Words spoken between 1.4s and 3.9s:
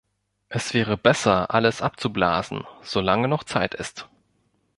alles abzublasen, solange noch Zeit